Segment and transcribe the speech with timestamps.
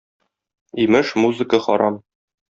[0.85, 2.01] Имеш, музыка харам!